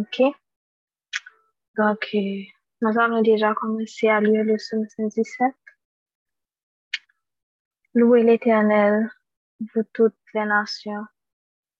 OK? 0.00 0.22
Donc, 1.76 2.08
euh, 2.14 2.42
nous 2.80 2.98
allons 2.98 3.20
déjà 3.20 3.54
commencer 3.54 4.08
à 4.08 4.20
lire 4.20 4.44
le 4.44 4.56
psaume 4.56 4.88
117. 4.88 5.54
Louez 7.94 8.22
l'Éternel, 8.22 9.10
vous 9.60 9.82
toutes 9.92 10.16
les 10.32 10.46
nations. 10.46 11.04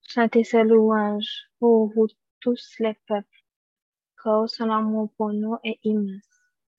Chantez 0.02 0.44
ses 0.44 0.64
louanges 0.64 1.46
pour 1.58 1.92
vous 1.94 2.08
tous 2.40 2.74
les 2.78 2.94
peuples, 3.06 3.26
car 4.22 4.48
son 4.50 4.70
amour 4.70 5.10
pour 5.16 5.32
nous 5.32 5.56
est 5.64 5.78
immense. 5.84 6.20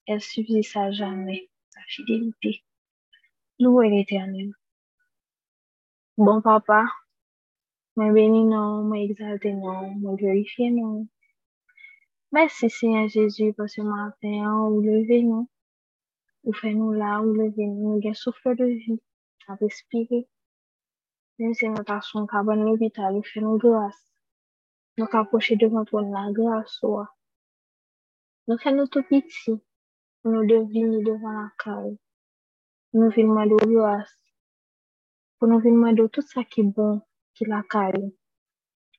Elle 0.05 0.21
subsiste 0.21 0.77
à 0.77 0.91
jamais, 0.91 1.49
sa 1.69 1.81
fidélité. 1.87 2.63
Louez 3.59 3.89
l'Éternel. 3.89 4.51
Bon 6.17 6.41
papa, 6.41 6.85
moi 7.95 8.11
bénis 8.11 8.45
non, 8.45 8.83
moi 8.83 8.99
exalté 8.99 9.53
non, 9.53 9.89
moi 9.95 10.15
glorifié 10.15 10.69
non. 10.69 11.07
Merci 12.33 12.69
Seigneur 12.69 13.09
Jésus 13.09 13.51
pour 13.51 13.69
ce 13.69 13.81
matin, 13.81 14.57
ou 14.69 14.79
levez 14.79 15.21
nous, 15.21 15.49
ou 16.45 16.53
fait 16.53 16.73
nous 16.73 16.93
là, 16.93 17.19
ou 17.19 17.33
levez 17.33 17.67
nous, 17.67 18.01
souffle 18.13 18.55
de 18.55 18.63
vie, 18.67 19.01
à 19.47 19.55
respirer. 19.55 20.29
Même 21.39 21.53
si 21.53 21.67
nous 21.67 21.83
passons 21.83 22.25
à 22.31 22.41
l'hôpital, 22.41 23.15
ou 23.15 23.21
fait 23.21 23.41
nous 23.41 23.57
grâce. 23.57 24.13
Nous 24.97 25.07
approcher 25.11 25.57
devant 25.57 25.83
toi 25.83 26.03
la 26.03 26.31
grâce. 26.31 26.79
Nous 28.47 28.57
fait 28.57 28.71
nous 28.71 28.87
tout 28.87 29.03
petit, 29.03 29.61
nous 30.23 30.45
devons 30.45 31.03
devant 31.03 31.33
la 31.33 31.51
caille. 31.61 31.99
Nous 32.93 33.09
venons 33.09 33.45
de 33.45 33.73
grâce. 33.73 34.33
Pour 35.37 35.49
nous 35.49 35.59
venir 35.59 35.95
de 35.95 36.07
tout 36.07 36.21
ça 36.21 36.45
qui 36.45 36.61
est 36.61 36.63
bon, 36.63 37.01
qui 37.33 37.43
la 37.43 37.61
caille, 37.63 38.15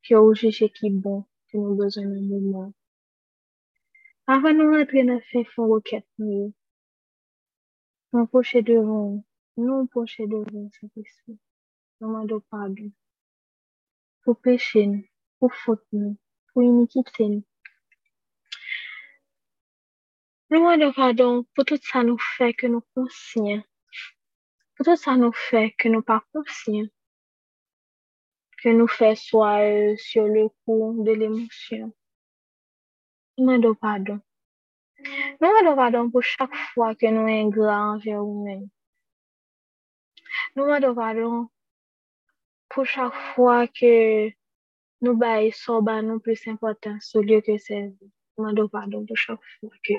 qui 0.02 0.12
est 0.12 0.16
au 0.16 0.34
qui 0.34 0.46
est 0.46 0.90
bon, 0.90 1.24
qui 1.48 1.56
nous 1.56 1.74
besoin 1.74 2.04
d'un 2.04 2.20
moment. 2.20 2.74
Avant 4.28 4.54
de 4.54 4.78
rentrer 4.78 5.04
dans 5.04 5.20
le 5.34 5.44
fond 5.44 5.66
roquette, 5.66 6.06
nous, 6.18 6.54
nous 8.12 8.20
approcher 8.20 8.62
devant, 8.62 9.24
nous 9.56 9.80
approcher 9.80 10.28
devant 10.28 10.70
Saint-Esprit. 10.80 11.38
Nous 12.00 12.08
demandons 12.08 12.40
pardon. 12.48 12.92
Pour 14.22 14.38
nous, 14.44 15.04
pour 15.40 15.52
faute 15.52 15.84
pour 15.90 16.62
iniquité 16.62 17.28
nous. 17.28 17.44
Demandons 20.50 20.92
pardon 20.92 21.44
pour 21.54 21.64
tout 21.64 21.78
ça 21.82 22.04
nous 22.04 22.18
fait 22.18 22.54
que 22.54 22.68
nous 22.68 22.82
conscients. 22.94 23.64
Pour 24.76 24.86
tout 24.86 24.96
ça 24.96 25.16
nous 25.16 25.32
fait 25.32 25.74
que 25.76 25.88
nous 25.88 26.02
pas. 26.02 26.22
Que 28.62 28.68
nous 28.68 28.86
fait 28.86 29.16
soit 29.16 29.62
euh, 29.62 29.96
sur 29.96 30.28
le 30.28 30.48
coup 30.64 31.02
de 31.04 31.10
l'émotion. 31.10 31.92
Nous 33.38 33.46
demandons 33.46 33.74
pardon. 33.74 34.20
Nous 35.40 35.48
demandons 35.48 35.76
pardon 35.76 36.10
pour 36.10 36.22
chaque 36.22 36.54
fois 36.74 36.94
que 36.94 37.06
nous 37.06 37.20
sommes 37.20 37.28
ingrats 37.28 37.92
envers 37.92 38.18
nous-mêmes. 38.18 38.68
Nous 40.54 40.64
demandons 40.64 40.94
pardon 40.94 41.48
pour 42.68 42.84
chaque 42.84 43.14
fois 43.34 43.66
que 43.68 44.28
nous 45.00 45.16
baillons 45.16 46.02
nous 46.02 46.20
plus 46.20 46.46
importance 46.46 47.14
au 47.14 47.22
lieu 47.22 47.40
que 47.40 47.56
c'est 47.56 47.94
Nous 48.36 48.44
demandons 48.44 48.68
pardon 48.68 49.06
pour 49.06 49.16
chaque 49.16 49.40
fois 49.60 49.70
que 49.82 49.94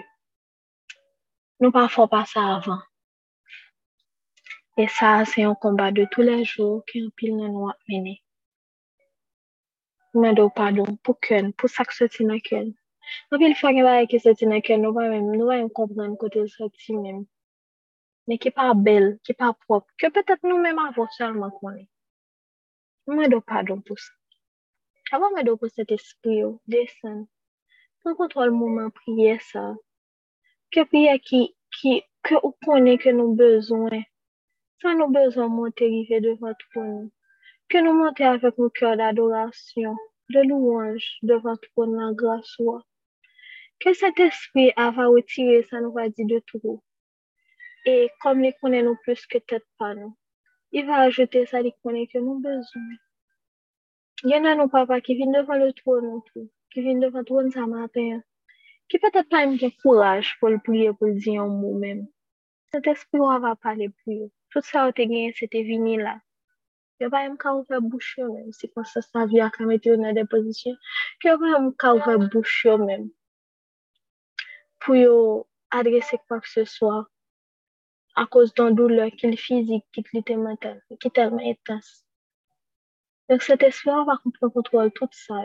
nous 1.59 1.71
ne 1.71 1.87
faisons 1.87 2.07
pas 2.07 2.25
ça 2.25 2.57
avant. 2.57 2.81
Et 4.77 4.87
ça, 4.87 5.23
c'est 5.25 5.43
un 5.43 5.55
combat 5.55 5.91
de 5.91 6.05
tous 6.11 6.21
les 6.21 6.45
jours 6.45 6.83
qu'un 6.85 7.09
pile 7.15 7.35
nous 7.35 7.67
a 7.67 7.75
mené. 7.89 8.23
Nous 10.13 10.21
demandons 10.21 10.51
pardon 10.51 10.97
pour 10.97 11.19
que, 11.19 11.51
pour 11.51 11.69
ça 11.69 11.83
que 11.83 11.93
An 12.55 12.73
pil 13.41 13.55
fwa 13.59 13.71
gen 13.75 13.85
baye 13.87 14.07
ki 14.11 14.19
soti 14.23 14.45
nan 14.49 14.61
ken 14.65 14.81
nou 14.83 14.95
va 14.95 15.57
yon 15.59 15.69
kompren 15.79 16.17
kote 16.21 16.45
soti 16.55 16.97
men. 16.97 17.23
Men 18.27 18.39
ki 18.43 18.51
pa 18.57 18.71
bel, 18.87 19.05
ki 19.25 19.33
pa 19.39 19.51
prop, 19.65 19.85
ke 19.99 20.09
petet 20.15 20.45
nou 20.47 20.61
men 20.63 20.79
avon 20.79 21.09
konen. 21.59 21.87
Mwen 23.07 23.31
do 23.33 23.39
padon 23.41 23.81
pou 23.83 23.99
sa. 23.99 24.13
Avon 25.15 25.33
mwen 25.33 25.45
do 25.47 25.57
pou 25.59 25.69
set 25.69 25.91
espri 25.91 26.39
yo, 26.39 26.49
desen. 26.71 27.25
Pon 28.03 28.15
kontrol 28.19 28.51
mouman 28.55 28.93
priye 28.99 29.35
sa. 29.49 29.65
Ke 30.71 30.85
priye 30.91 31.17
ki, 31.27 31.41
ki, 31.75 31.93
ke 32.23 32.39
ou 32.39 32.55
konen 32.65 32.97
ke 33.03 33.11
nou 33.17 33.35
bezwen. 33.39 34.05
Sa 34.79 34.95
nou 34.95 35.11
bezwen 35.11 35.51
rive. 35.91 36.19
Ke 37.71 37.79
de 40.33 40.41
louange 40.47 41.05
devan 41.27 41.57
la 41.99 42.07
graswa. 42.19 42.77
Que 43.79 43.93
cet 43.93 44.19
esprit 44.19 44.71
va 44.77 45.07
retirer 45.07 45.65
ça 45.69 45.81
nous 45.81 45.91
va 45.91 46.09
dire 46.09 46.25
de 46.25 46.39
tout. 46.45 46.81
Et 47.85 48.09
comme 48.21 48.43
il 48.43 48.53
connaît 48.61 48.83
nous 48.83 48.97
plus 49.03 49.25
que 49.25 49.37
tête 49.39 49.65
pas 49.77 49.93
nous, 49.93 50.15
il 50.71 50.85
va 50.85 51.01
ajouter 51.01 51.45
ça, 51.45 51.61
il 51.61 51.73
connaît 51.83 52.07
que 52.07 52.17
nous 52.17 52.39
besoin. 52.39 52.81
Il 54.23 54.29
y 54.29 54.35
en 54.35 54.45
a 54.45 54.55
nos 54.55 54.69
papas 54.69 55.01
qui 55.01 55.15
viennent 55.15 55.33
devant 55.33 55.55
le 55.55 55.73
trône, 55.73 56.21
qui 56.71 56.81
viennent 56.81 57.01
devant 57.01 57.19
le 57.19 57.25
trône 57.25 57.51
ce 57.51 57.59
matin, 57.59 58.21
qui 58.87 58.97
peut-être 58.99 59.27
pas 59.27 59.45
même 59.45 59.57
courage 59.81 60.37
pour 60.39 60.49
le 60.49 60.59
prier, 60.59 60.93
pour 60.93 61.07
le 61.07 61.15
dire 61.15 61.41
un 61.41 61.47
mot 61.47 61.77
même. 61.77 62.07
Cet 62.71 62.87
esprit 62.87 63.19
va 63.19 63.55
parler 63.55 63.89
pour 63.89 64.13
eux. 64.13 64.31
Tout 64.49 64.61
ça, 64.63 64.83
a 64.83 64.91
gagné, 64.91 65.33
c'était 65.35 65.63
venu 65.63 66.01
là. 66.01 66.19
Il 66.99 67.03
n'y 67.03 67.07
a 67.07 67.09
pas 67.09 67.23
même 67.23 67.37
qu'à 67.37 67.53
ouvrir 67.53 67.81
bouche 67.81 68.17
même. 68.17 68.51
C'est 68.51 68.73
comme 68.73 68.85
ça, 68.85 69.01
ça 69.01 69.25
vient 69.25 69.51
à 69.59 69.63
mettre 69.65 69.93
dans 69.95 70.13
des 70.13 70.25
positions. 70.25 70.75
Il 71.23 71.27
n'y 71.27 71.31
a 71.31 71.37
pas 71.37 71.59
même 71.59 71.75
qu'à 71.75 71.93
ouvrir 71.93 72.17
pour 74.85 75.47
adresser 75.71 76.19
quoi 76.27 76.41
que 76.41 76.49
ce 76.49 76.65
soit 76.65 77.07
à 78.15 78.25
cause 78.27 78.53
d'un 78.53 78.71
douleur 78.71 79.09
qu'il 79.11 79.37
physique, 79.37 79.85
qu'il 79.93 80.05
est 80.13 80.35
mental, 80.35 80.81
qui 80.99 81.07
est 81.07 81.11
tellement 81.11 81.41
intense. 81.43 82.05
Donc 83.29 83.41
cet 83.43 83.63
esprit, 83.63 83.91
on 83.91 84.05
va 84.05 84.17
comprendre 84.23 84.53
contrôle 84.53 84.91
tout 84.93 85.09
ça. 85.11 85.35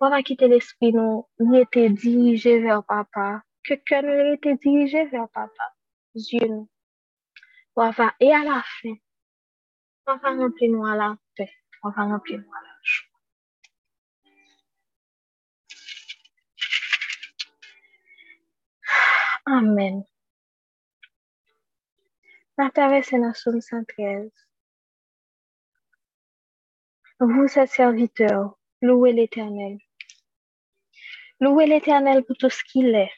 On 0.00 0.10
va 0.10 0.22
quitter 0.22 0.48
l'esprit, 0.48 0.92
nous, 0.92 1.26
nous 1.38 1.56
était 1.56 1.90
dirigé 1.90 2.60
vers 2.60 2.84
papa. 2.84 3.42
Que 3.64 3.74
cœur 3.74 4.02
nous 4.02 4.34
était 4.34 4.56
dirigé 4.56 5.06
vers 5.06 5.28
papa? 5.30 5.64
Dieu. 6.14 6.40
On 7.76 7.90
va, 7.90 8.14
et 8.20 8.32
à 8.32 8.44
la 8.44 8.62
fin, 8.82 8.94
on 10.08 10.16
va 10.16 10.30
remplir 10.30 10.72
nous 10.72 10.86
à 10.86 10.96
la 10.96 11.16
paix. 11.36 11.50
On 11.84 11.90
va 11.90 12.04
remplir 12.04 12.40
nous 12.40 12.52
à. 12.54 12.69
Amen. 19.52 20.04
La 22.56 22.70
traversée 22.70 23.18
dans 23.18 23.34
Somme 23.34 23.60
113. 23.60 24.30
Vous 27.18 27.58
êtes 27.58 27.68
serviteurs, 27.68 28.56
louez 28.80 29.12
l'Éternel. 29.12 29.78
Louez 31.40 31.66
l'Éternel 31.66 32.24
pour 32.24 32.36
tout 32.36 32.48
ce 32.48 32.62
qu'il 32.62 32.94
est. 32.94 33.10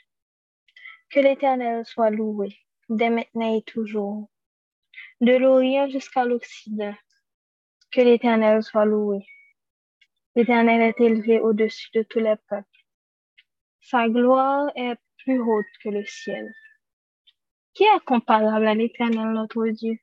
Que 1.10 1.20
l'Éternel 1.20 1.84
soit 1.84 2.08
loué, 2.08 2.56
dès 2.88 3.10
maintenant 3.10 3.54
et 3.54 3.62
toujours. 3.64 4.30
De 5.20 5.36
l'Orient 5.36 5.90
jusqu'à 5.90 6.24
l'Occident. 6.24 6.94
Que 7.90 8.00
l'Éternel 8.00 8.62
soit 8.62 8.86
loué. 8.86 9.26
L'Éternel 10.34 10.80
est 10.80 10.98
élevé 10.98 11.40
au-dessus 11.40 11.90
de 11.92 12.02
tous 12.04 12.20
les 12.20 12.36
peuples. 12.48 12.66
Sa 13.82 14.08
gloire 14.08 14.70
est 14.76 14.96
plus 15.24 15.40
haute 15.40 15.66
que 15.82 15.88
le 15.88 16.04
ciel. 16.04 16.52
Qui 17.74 17.84
est 17.84 18.04
comparable 18.04 18.66
à 18.66 18.74
l'Éternel 18.74 19.32
notre 19.32 19.66
Dieu? 19.68 19.98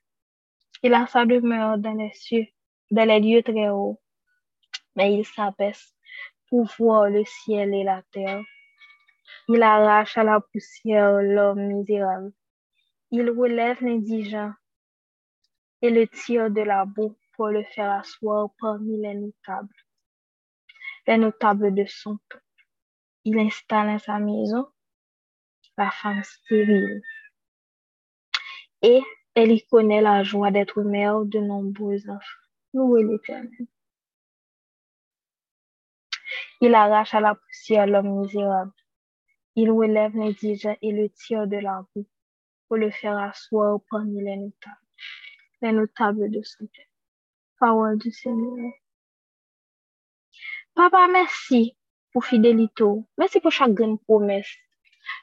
Il 0.82 0.94
a 0.94 1.08
sa 1.08 1.26
demeure 1.26 1.78
dans 1.78 1.94
les 1.94 2.14
cieux, 2.14 2.48
dans 2.92 3.08
les 3.08 3.20
lieux 3.20 3.44
très 3.44 3.70
hauts, 3.70 4.00
mais 4.96 5.14
il 5.14 5.26
s'abaisse 5.26 5.94
pour 6.48 6.66
voir 6.78 7.10
le 7.10 7.24
ciel 7.26 7.74
et 7.74 7.84
la 7.84 8.02
terre. 8.12 8.42
Il 9.48 9.62
arrache 9.62 10.18
à 10.18 10.24
la 10.24 10.40
poussière 10.40 11.22
l'homme 11.22 11.68
misérable. 11.68 12.32
Il 13.12 13.30
relève 13.30 13.82
l'indigent 13.82 14.54
et 15.82 15.90
le 15.90 16.08
tire 16.08 16.50
de 16.50 16.62
la 16.62 16.86
boue 16.86 17.18
pour 17.34 17.48
le 17.48 17.64
faire 17.64 17.92
asseoir 17.92 18.50
parmi 18.60 18.98
les 19.02 19.16
notables, 19.16 19.74
les 21.08 21.18
notables 21.18 21.74
de 21.74 21.86
son 21.86 22.18
peuple. 22.30 22.44
Il 23.26 23.38
installe 23.38 23.90
à 23.90 24.00
sa 24.00 24.20
maison 24.20 24.68
la 25.80 25.92
femme 25.92 26.24
stérile. 26.24 27.02
Et 28.82 29.02
elle 29.34 29.52
y 29.52 29.66
connaît 29.66 30.02
la 30.02 30.24
joie 30.24 30.52
d'être 30.52 30.82
mère 30.84 31.22
de 31.22 31.40
nombreux 31.40 32.02
enfants. 32.10 32.44
Louez 32.74 33.04
l'Éternel. 33.04 33.68
Il 36.62 36.76
arrache 36.76 37.14
à 37.14 37.22
la 37.22 37.36
poussière 37.36 37.88
l'homme 37.88 38.20
misérable. 38.20 38.74
Il 39.56 39.72
relève 39.72 40.16
l'indigent 40.16 40.76
et 40.82 40.92
le 40.92 41.10
tire 41.10 41.48
de 41.48 41.58
la 41.58 41.86
boue 41.96 42.08
pour 42.68 42.78
le 42.78 42.92
faire 42.92 43.18
asseoir 43.18 43.80
parmi 43.90 44.22
les 44.22 44.36
notables, 44.36 44.88
les 45.62 45.72
notables 45.72 46.30
de 46.30 46.42
son 46.44 46.68
père. 46.68 46.86
Parole 47.58 47.98
du 47.98 48.12
Seigneur. 48.12 48.74
Papa, 50.76 51.08
merci 51.12 51.78
pour 52.12 52.26
fidélité. 52.26 52.84
Merci 53.18 53.40
pour 53.40 53.52
chaque 53.52 53.74
grande 53.74 54.02
promesse. 54.04 54.56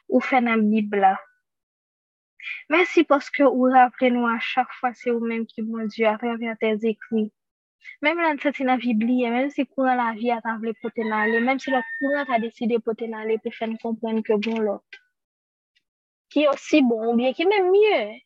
Ou 0.08 0.20
fait 0.20 0.40
dans 0.40 0.54
la 0.54 0.58
Bible. 0.58 1.06
Merci 2.68 3.04
parce 3.04 3.30
que 3.30 3.42
vous 3.42 3.70
rappelez-nous 3.70 4.26
à 4.26 4.38
chaque 4.38 4.72
fois, 4.74 4.92
c'est 4.94 5.10
vous-même 5.10 5.46
qui, 5.46 5.62
mon 5.62 5.84
Dieu, 5.86 6.06
à 6.06 6.16
travers 6.16 6.56
tes 6.58 6.76
écrits. 6.86 7.32
Même 8.02 8.18
là, 8.18 8.34
c'est 8.40 8.58
une 8.58 8.76
Bible, 8.76 9.06
même 9.06 9.50
si 9.50 9.66
courant 9.66 9.94
la 9.94 10.12
vie 10.12 10.30
a 10.30 10.40
table 10.40 10.72
pour 10.80 10.90
aller, 11.12 11.40
même 11.40 11.58
si 11.58 11.70
le 11.70 11.80
courant 11.98 12.34
a 12.34 12.38
décidé 12.38 12.78
pour 12.78 12.94
aller 13.00 13.38
pour 13.38 13.54
faire 13.54 13.68
comprendre 13.82 14.22
que 14.22 14.34
bon 14.34 14.58
l'autre. 14.58 14.84
Qui 16.30 16.42
est 16.42 16.48
aussi 16.48 16.82
bon, 16.82 17.14
bien 17.14 17.32
qui 17.32 17.42
est 17.42 17.46
même 17.46 17.70
mieux. 17.70 18.20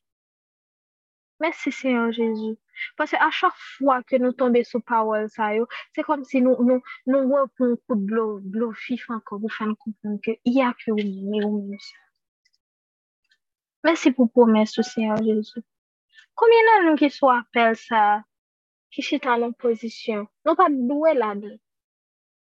Merci 1.41 1.73
Seigneur 1.73 2.13
Jésus. 2.13 2.57
Pase 2.97 3.17
a 3.27 3.31
chak 3.39 3.57
fwa 3.77 4.01
ke 4.09 4.19
nou 4.23 4.37
tombe 4.37 4.63
sou 4.67 4.81
pawel 4.91 5.29
sa 5.37 5.51
yo, 5.57 5.67
se 5.95 6.05
kom 6.07 6.25
si 6.29 6.41
nou, 6.45 6.57
nou, 6.69 6.81
nou 7.13 7.33
wè 7.33 7.43
pou 7.57 7.71
nou 7.71 7.81
kout 7.87 8.07
blo, 8.11 8.27
blo 8.55 8.71
fif 8.85 9.07
anko, 9.15 9.41
pou 9.43 9.53
fèn 9.57 9.75
koupon 9.83 10.19
ke 10.25 10.37
iya 10.53 10.73
ke 10.81 10.93
ou 10.95 11.01
mè 11.01 11.43
ou 11.47 11.61
mè 11.69 11.79
sa. 11.89 12.01
Mèsi 13.87 14.13
pou 14.17 14.29
pou 14.29 14.49
mè 14.55 14.67
sou 14.69 14.85
Seigneur 14.87 15.23
Jezou. 15.25 15.65
Koumyen 16.37 16.69
nan 16.69 16.87
nou 16.89 17.01
ki 17.01 17.09
sou 17.13 17.33
apel 17.33 17.77
sa, 17.81 18.03
ki 18.93 19.05
chita 19.07 19.37
nan 19.41 19.57
pozisyon, 19.65 20.27
nou 20.45 20.59
pat 20.59 20.77
dwe 20.91 21.15
la 21.17 21.35
den. 21.41 21.57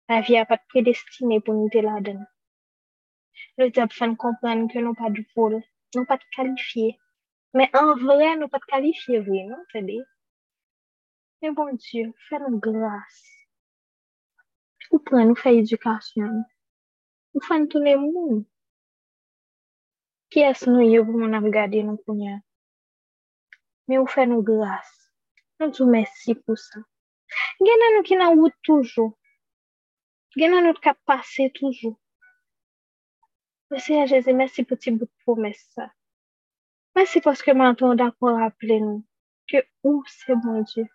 La 0.07 0.21
vi 0.27 0.37
a 0.39 0.45
pat 0.49 0.63
predestine 0.71 1.41
pou 1.43 1.55
nou 1.55 1.71
te 1.73 1.83
la 1.83 1.97
den. 2.03 2.21
Le 3.59 3.67
diap 3.75 3.91
fèn 3.95 4.15
kompren 4.23 4.67
ke 4.71 4.83
nou 4.83 4.95
pat 4.99 5.15
dupol, 5.17 5.59
nou 5.95 6.07
pat 6.09 6.23
kalifiye. 6.35 6.95
Mè 7.57 7.67
an 7.79 7.93
vre 8.03 8.33
nou 8.39 8.51
pat 8.53 8.63
kalifiye 8.71 9.19
vwe, 9.25 9.43
nou, 9.49 9.63
fèdè. 9.73 9.97
E 11.39 11.49
bon 11.53 11.75
Diyo, 11.77 12.11
fè 12.25 12.39
nou 12.41 12.57
grase. 12.57 13.33
Ou 14.89 14.97
pren 15.05 15.27
nou 15.29 15.37
fè 15.37 15.51
edukasyon. 15.59 16.39
Ou 17.37 17.43
fè 17.45 17.59
nou 17.59 17.69
tounen 17.69 18.01
moun. 18.01 18.39
Ki 20.33 20.41
es 20.47 20.63
nou 20.65 20.81
yo 20.81 21.03
pou 21.05 21.21
moun 21.21 21.37
ap 21.37 21.45
gade 21.53 21.83
nou 21.85 22.01
kounyan. 22.07 22.41
Me 23.85 24.01
ou 24.01 24.09
fè 24.15 24.25
nou 24.25 24.41
grase. 24.49 24.97
Nou 25.61 25.75
tou 25.77 25.85
mersi 25.93 26.33
pou 26.41 26.57
sa. 26.57 26.81
Gen 27.61 27.81
nan 27.83 27.95
nou 27.99 28.09
ki 28.09 28.17
nan 28.17 28.33
wout 28.41 28.57
toujou. 28.65 29.13
Gen 30.41 30.57
nan 30.57 30.65
nou 30.71 30.81
kap 30.81 30.97
pase 31.05 31.51
toujou. 31.61 31.93
Mese 33.69 33.93
ya 33.93 34.09
Jeze, 34.09 34.33
mersi 34.33 34.65
pou 34.65 34.81
ti 34.81 34.97
bout 34.97 35.13
pou 35.21 35.37
mes 35.37 35.61
sa. 35.77 35.91
Mersi 36.97 37.21
poske 37.21 37.53
man 37.53 37.77
ton 37.77 37.97
da 37.99 38.09
pou 38.17 38.33
rappele 38.41 38.81
nou. 38.81 39.01
Ke 39.45 39.67
ou 39.85 40.01
se 40.09 40.33
bon 40.41 40.65
Diyo. 40.65 40.89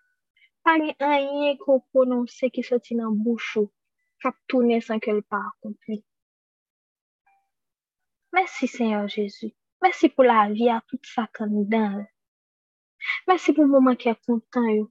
pale 0.65 0.95
anyen 1.13 1.59
kon 1.63 1.83
prononse 1.91 2.51
ki 2.55 2.63
soti 2.69 2.97
nan 2.99 3.19
bouchou, 3.25 3.67
kap 4.23 4.37
toune 4.49 4.81
san 4.87 5.03
ke 5.05 5.13
l 5.13 5.23
pa 5.31 5.41
akompli. 5.51 5.99
Mersi, 8.33 8.67
Senyor 8.75 9.09
Jezu. 9.13 9.51
Mersi 9.83 10.09
pou 10.15 10.25
la 10.25 10.47
vi 10.49 10.69
a 10.73 10.79
tout 10.89 11.05
sa 11.15 11.27
kan 11.37 11.53
dan. 11.73 12.05
Mersi 13.29 13.53
pou 13.57 13.67
mouman 13.69 13.99
ki 14.01 14.13
a 14.13 14.15
kontan 14.27 14.69
yo. 14.71 14.85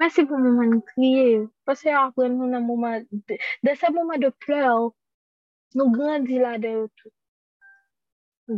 Mersi 0.00 0.22
pou 0.28 0.38
mouman 0.38 0.76
kriye 0.90 1.24
yo. 1.32 1.40
Pase 1.66 1.88
yo 1.90 2.02
apren 2.02 2.36
nou 2.36 2.50
nan 2.52 2.62
mouman, 2.68 3.06
de, 3.28 3.38
de 3.66 3.74
se 3.80 3.90
mouman 3.94 4.22
de 4.22 4.30
pleur, 4.44 4.92
nou 5.74 5.92
grandi 5.96 6.38
la 6.38 6.54
de 6.62 6.70
yo 6.76 6.84
tout. 7.00 7.14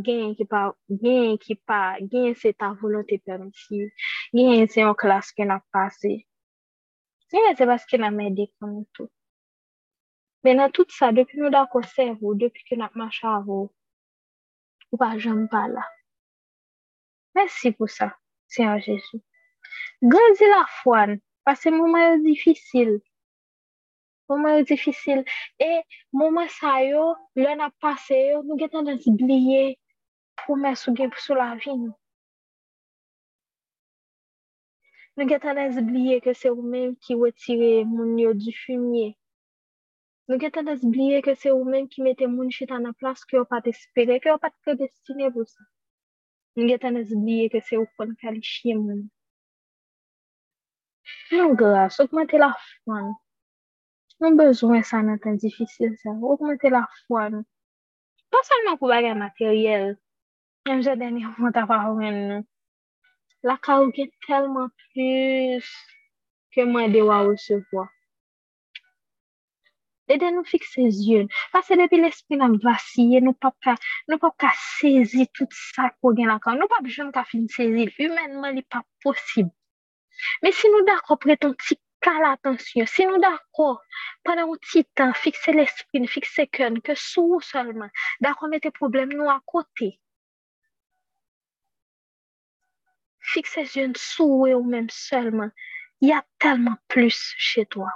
Gen 0.05 0.35
ki 0.37 0.45
pa, 0.51 0.61
gen 1.01 1.39
ki 1.41 1.57
pa, 1.69 1.81
gen 2.11 2.37
se 2.43 2.53
ta 2.57 2.71
volante 2.79 3.17
permisi, 3.25 3.81
gen 4.35 4.69
se 4.75 4.81
yon 4.81 4.95
klas 4.99 5.31
ke 5.37 5.47
na 5.47 5.59
pase. 5.73 6.13
C'est 7.57 7.65
parce 7.65 7.85
qu'il 7.85 8.03
a 8.03 8.11
m'aidé 8.11 8.51
comme 8.59 8.85
tout. 8.93 9.09
Mais 10.43 10.55
dans 10.55 10.69
tout 10.69 10.85
ça, 10.89 11.11
depuis 11.11 11.39
nous 11.39 11.49
d'accord 11.49 11.85
cerveau, 11.85 12.35
depuis 12.35 12.63
que 12.65 12.75
nous 12.75 12.85
marché 12.95 13.25
à 13.27 13.39
vous, 13.39 13.71
ou 14.91 14.97
pas 14.97 15.17
jamais 15.17 15.47
pas 15.47 15.67
là. 15.67 15.83
Merci 17.35 17.71
pour 17.71 17.89
ça, 17.89 18.15
Seigneur 18.47 18.79
Jésus. 18.79 19.21
Grandis 20.01 20.45
la 20.47 20.65
foi, 20.67 21.07
parce 21.43 21.61
que 21.61 21.69
moment 21.69 22.17
difficile. 22.17 23.01
Moment 24.29 24.61
difficile. 24.61 25.23
Et 25.59 25.81
moment 26.11 26.47
ça 26.47 26.81
l'on 27.35 27.59
a 27.59 27.71
passé, 27.79 28.35
nous 28.43 28.57
avons 28.63 28.99
oublié 29.07 29.79
promesse 30.35 30.89
sur 31.17 31.35
la 31.35 31.57
nou 35.17 35.29
ket 35.29 35.43
anez 35.45 35.77
bliye 35.87 36.19
ke 36.25 36.33
se 36.37 36.49
ou 36.49 36.63
menm 36.73 36.95
ki 37.05 37.17
wetire 37.19 37.83
moun 37.89 38.15
yo 38.21 38.33
di 38.33 38.53
fumye. 38.63 39.11
Nou 40.29 40.39
ket 40.41 40.57
anez 40.61 40.81
bliye 40.93 41.21
ke 41.25 41.35
se 41.37 41.51
ou 41.53 41.65
menm 41.67 41.89
ki 41.91 42.05
mette 42.05 42.29
moun 42.35 42.49
chita 42.55 42.79
nan 42.81 42.95
plas 42.99 43.25
ki 43.29 43.37
yo 43.37 43.43
pat 43.49 43.67
espere, 43.69 44.19
ki 44.23 44.31
yo 44.31 44.37
pat 44.41 44.55
predestine 44.65 45.29
pou 45.35 45.45
sa. 45.49 45.65
Nou 46.57 46.69
ket 46.71 46.87
anez 46.89 47.11
bliye 47.13 47.49
ke 47.53 47.61
se 47.67 47.77
ou 47.77 47.89
kon 47.97 48.15
kalishye 48.23 48.77
moun. 48.79 49.03
Nou 51.33 51.55
gras, 51.59 51.99
augmente 52.01 52.39
la 52.41 52.49
fwa 52.61 53.01
nou. 53.01 53.17
Nou 54.23 54.37
bezwen 54.39 54.85
sa 54.87 55.01
nan 55.05 55.19
tan 55.21 55.37
difisil 55.41 55.93
sa, 56.01 56.13
augmente 56.13 56.71
la 56.73 56.85
fwa 57.03 57.27
nou. 57.33 57.45
Pas 58.33 58.49
salman 58.49 58.79
pou 58.81 58.89
bagay 58.89 59.13
materyel, 59.19 59.93
mwen 60.65 60.81
jadeni 60.85 61.25
augmente 61.27 61.61
la 61.61 61.67
fwa 61.69 62.11
nou. 62.17 62.41
La 63.43 63.57
carotte 63.57 63.99
est 63.99 64.11
tellement 64.25 64.69
plus 64.93 65.63
que 66.55 66.63
moi 66.63 66.87
de 66.87 67.01
recevoir. 67.01 67.89
Aidez 70.07 70.31
nous 70.31 70.43
fixer 70.43 70.81
les 70.83 71.09
yeux. 71.09 71.27
Parce 71.51 71.67
que 71.67 71.81
depuis 71.81 71.99
l'esprit 72.01 72.37
nous 72.37 72.59
vacillé, 72.59 73.21
nous 73.21 73.33
pas 73.33 73.53
nous 74.07 74.17
pas 74.17 74.33
saisir 74.79 75.27
tout 75.33 75.47
ça 75.51 75.91
qu'on 76.01 76.13
gagne 76.13 76.27
là 76.27 76.39
Nous 76.45 76.67
pas 76.67 76.81
besoin 76.81 77.05
de 77.05 77.23
finir 77.25 77.49
saisir. 77.49 77.89
Humainement, 77.99 78.47
il 78.47 78.55
n'est 78.55 78.61
pas 78.63 78.83
possible. 79.01 79.49
Mais 80.41 80.51
si 80.51 80.67
nous 80.69 80.85
d'accord 80.85 81.19
prêtons 81.19 81.49
un 81.49 81.53
petit 81.53 81.79
l'attention, 82.11 82.85
si 82.85 83.05
nous 83.05 83.19
d'accord 83.19 83.81
pendant 84.23 84.51
un 84.51 84.57
petit 84.57 84.85
temps, 84.95 85.13
fixer 85.13 85.53
l'esprit, 85.53 86.07
fixer 86.07 86.43
le 86.43 86.47
cœur, 86.47 86.71
que 86.83 86.95
sous 86.95 87.39
seulement, 87.41 87.89
d'accord 88.19 88.49
mettre 88.49 88.69
problèmes 88.71 89.13
nous 89.13 89.29
Fikse 93.31 93.63
zyon 93.71 93.93
sou 93.99 94.43
we 94.43 94.53
ou 94.55 94.63
menm 94.67 94.89
selman. 94.91 95.53
Ya 96.03 96.19
telman 96.43 96.77
plus 96.91 97.19
che 97.39 97.63
toa. 97.71 97.91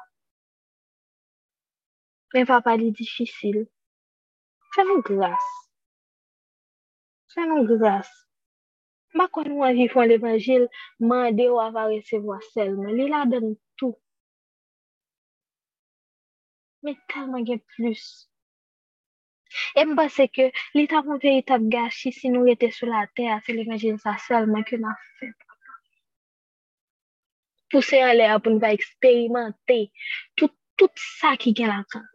Men 2.34 2.48
pa 2.48 2.62
pa 2.64 2.76
li 2.80 2.92
difisil. 2.96 3.66
Fè 4.76 4.86
nou 4.88 5.04
glas. 5.04 5.52
Fè 7.34 7.44
nou 7.50 7.68
glas. 7.68 8.10
Ma 9.18 9.28
kon 9.34 9.48
nou 9.50 9.66
an 9.68 9.76
vifon 9.76 10.08
l'Evangil, 10.08 10.68
mande 11.12 11.48
ou 11.52 11.60
ava 11.64 11.88
resevo 11.92 12.36
a 12.36 12.42
selman. 12.52 12.94
Li 12.96 13.08
la 13.12 13.24
den 13.32 13.56
tout. 13.80 13.98
Men 16.84 17.00
telman 17.12 17.48
gen 17.48 17.64
plus. 17.76 18.04
E 19.80 19.86
mbase 19.90 20.28
ke 20.36 20.50
li 20.78 20.86
ta 20.92 21.02
pou 21.06 21.20
pe 21.24 21.34
itap 21.40 21.66
gashi 21.74 22.14
si 22.20 22.32
nou 22.34 22.50
ete 22.54 22.70
sou 22.78 22.90
la 22.92 23.06
te 23.20 23.28
a 23.34 23.40
se 23.46 23.56
li 23.56 23.66
imagine 23.68 24.02
sa 24.04 24.16
selman 24.28 24.66
ke 24.70 24.80
na 24.84 24.94
fe. 25.20 25.32
Pouse 27.72 28.00
an 28.04 28.16
le 28.20 28.30
a 28.34 28.38
pou 28.40 28.54
nou 28.54 28.64
va 28.64 28.72
eksperimente 28.76 29.80
tout, 30.40 30.54
tout 30.80 31.08
sa 31.20 31.36
ki 31.42 31.56
gen 31.58 31.74
la 31.74 31.82
kan. 31.94 32.06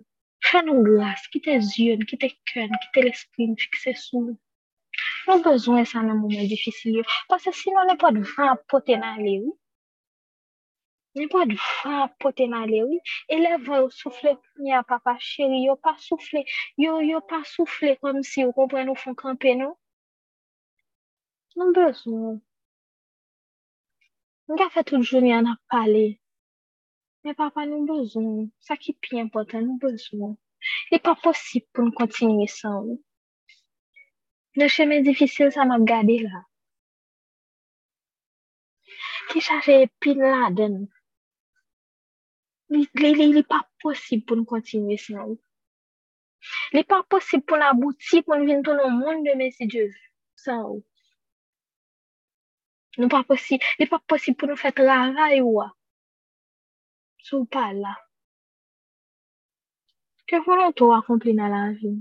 Fè 0.49 0.63
nou 0.67 0.83
glas, 0.87 1.27
ki 1.33 1.41
te 1.45 1.59
zyon, 1.73 2.03
ki 2.09 2.19
te 2.23 2.33
kön, 2.51 2.73
ki 2.83 2.89
te 2.95 3.05
l'esprim, 3.05 3.53
fikse 3.61 3.95
sou 4.05 4.25
nou. 4.25 4.39
Nou 5.27 5.43
bezwen 5.45 5.87
sa 5.89 6.03
nan 6.05 6.19
moumen 6.21 6.49
difisil 6.51 6.99
yo. 6.99 7.05
Pase 7.31 7.53
si 7.57 7.71
nou 7.75 7.87
ne 7.89 7.95
pot 8.01 8.17
vran 8.33 8.59
pote 8.73 8.97
nan 8.99 9.21
le 9.23 9.37
ou, 9.45 9.53
N'est 11.15 11.29
pas 11.29 11.45
de 11.45 11.55
vent 11.85 12.09
porter 12.19 12.49
dans 12.49 12.65
les 12.65 12.83
oui. 12.83 12.99
Et 13.29 13.37
les 13.37 13.57
vents 13.59 13.91
soufflent, 13.91 14.39
a 14.73 14.83
papa 14.83 15.17
chéri, 15.19 15.65
yo 15.65 15.77
pas 15.77 15.97
soufflé, 15.99 16.45
yo, 16.79 17.01
yo 17.01 17.21
pas 17.21 17.45
soufflé 17.45 17.99
comme 18.01 18.23
si 18.23 18.43
comprenez, 18.55 18.87
nous 18.87 18.95
font 18.95 19.15
camper, 19.15 19.55
non? 19.55 19.77
Nous 21.57 21.63
avons 21.63 21.73
besoin. 21.73 22.41
Nous 24.49 24.57
avons 24.59 24.71
fait 24.71 24.85
toute 24.85 25.03
journée, 25.03 25.35
on 25.35 25.51
a 25.51 25.57
parlé. 25.69 26.19
Mais 27.25 27.35
papa, 27.35 27.67
nous 27.67 27.75
avons 27.75 28.01
besoin. 28.01 28.47
Ça 28.61 28.77
qui 28.79 28.97
est 29.13 29.21
important, 29.21 29.61
nous 29.61 29.79
avons 29.83 29.93
besoin. 29.93 30.37
Il 30.91 30.95
n'est 30.95 31.01
pas 31.01 31.15
possible 31.17 31.67
pour 31.75 31.85
nous 31.85 31.93
continuer 31.93 32.47
sans. 32.47 32.87
Le 34.55 34.69
chemin 34.69 35.03
difficile, 35.03 35.53
ça 35.53 35.65
m'a 35.65 35.79
gardé 35.79 36.21
là. 36.21 36.45
Qui 39.31 39.41
cherche 39.41 39.69
épine 39.69 40.21
là 40.21 40.51
li 42.73 43.43
pa 43.55 43.63
posib 43.83 44.25
pou 44.27 44.39
nou 44.39 44.49
kontinye 44.49 44.99
san 45.01 45.25
ou. 45.25 45.37
Li 46.75 46.83
pa 46.91 47.03
posib 47.15 47.45
pou 47.47 47.61
la 47.61 47.73
bouti 47.79 48.23
pou 48.23 48.39
nou 48.39 48.49
vin 48.49 48.63
ton 48.67 48.81
nou 48.81 48.91
moun 49.03 49.23
de 49.27 49.35
mesi 49.39 49.69
Diyo 49.71 49.91
san 50.45 50.65
ou. 50.71 50.81
Nou 52.99 53.09
pa 53.13 53.23
posib, 53.29 53.63
li 53.81 53.89
pa 53.89 54.01
posib 54.09 54.37
pou 54.39 54.51
nou 54.51 54.61
fet 54.61 54.81
ravay 54.85 55.41
ou 55.45 55.61
a. 55.65 55.69
Sou 57.25 57.47
pa 57.47 57.69
la. 57.73 57.93
Ke 60.29 60.41
volon 60.47 60.75
tou 60.77 60.93
akompli 60.97 61.33
nan 61.37 61.53
la 61.55 61.63
vi. 61.77 61.93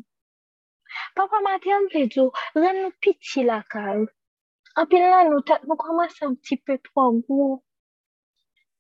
Papa 1.16 1.40
Matyan 1.46 1.88
pe 1.92 2.08
djo, 2.12 2.26
ren 2.56 2.82
nou 2.82 2.92
piti 3.04 3.44
la 3.48 3.62
kal. 3.74 4.06
Api 4.82 5.00
lan 5.04 5.32
nou 5.32 5.44
tat 5.48 5.64
nou 5.68 5.80
komanse 5.80 6.26
an 6.28 6.36
pti 6.40 6.58
pe 6.66 6.78
tro 6.88 7.08
gwo. 7.28 7.48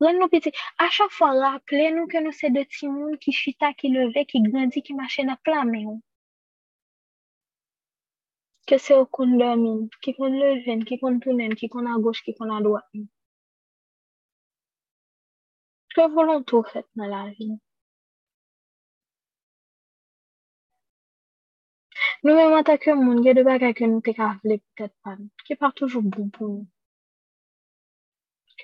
Trop 0.01 0.07
gros. 0.07 0.19
Rends-nous 0.19 0.29
pitié. 0.29 0.51
À 0.77 0.89
chaque 0.89 1.11
fois, 1.11 1.31
rappelez-nous 1.31 2.07
que 2.07 2.23
nous 2.23 2.31
sommes 2.31 2.53
des 2.53 2.65
petits 2.65 2.87
monde 2.87 3.17
qui 3.19 3.31
chita, 3.31 3.73
qui 3.73 3.89
levait, 3.89 4.25
qui 4.25 4.41
grandit, 4.41 4.81
qui 4.83 4.93
marchait 4.93 5.25
dans 5.25 5.37
plein 5.43 5.65
maison. 5.65 6.01
Que 8.67 8.77
c'est 8.77 8.95
au 8.95 9.05
compte 9.05 9.37
dormir, 9.37 9.87
qui 10.01 10.13
compte 10.15 10.33
lever, 10.33 10.83
qui 10.85 10.99
compte 10.99 11.21
tourner, 11.21 11.49
qui 11.55 11.69
compte 11.69 11.87
à 11.87 11.99
gauche, 11.99 12.23
qui 12.23 12.33
compte 12.35 12.51
à 12.51 12.61
droite. 12.61 12.85
Que 15.95 16.09
volonté 16.09 16.57
fait 16.71 16.85
dans 16.95 17.07
la 17.07 17.29
vie? 17.31 17.59
Nous-mêmes, 22.23 22.53
en 22.53 22.63
tant 22.63 22.95
monde, 22.95 23.19
il 23.19 23.25
y 23.25 23.29
a 23.29 23.33
des 23.33 23.43
bagages 23.43 23.73
que 23.73 23.83
nous 23.83 23.99
t'avons 23.99 24.37
peut-être 24.43 24.95
pas, 25.03 25.17
qui 25.45 25.55
pas 25.55 25.71
toujours 25.71 26.03
bon 26.03 26.29
pour 26.29 26.47
nous? 26.49 26.67